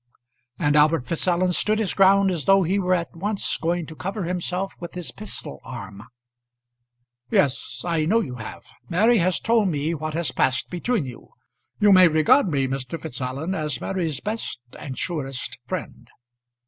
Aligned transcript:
And 0.57 0.75
Albert 0.75 1.05
Fitzallen 1.05 1.51
stood 1.53 1.77
his 1.77 1.93
ground 1.93 2.31
as 2.31 2.45
though 2.45 2.63
he 2.63 2.79
were 2.79 2.95
at 2.95 3.15
once 3.15 3.55
going 3.57 3.85
to 3.85 3.95
cover 3.95 4.23
himself 4.23 4.73
with 4.79 4.95
his 4.95 5.11
pistol 5.11 5.59
arm. 5.63 6.01
"Yes, 7.29 7.83
I 7.85 8.05
know 8.05 8.19
you 8.19 8.37
have. 8.37 8.65
Mary 8.89 9.19
has 9.19 9.39
told 9.39 9.67
me 9.67 9.93
what 9.93 10.15
has 10.15 10.31
passed 10.31 10.71
between 10.71 11.05
you. 11.05 11.33
You 11.79 11.91
may 11.91 12.07
regard 12.07 12.47
me, 12.49 12.65
Mr. 12.65 12.99
Fitzallen, 12.99 13.53
as 13.53 13.79
Mary's 13.79 14.19
best 14.21 14.59
and 14.75 14.97
surest 14.97 15.59
friend." 15.67 16.07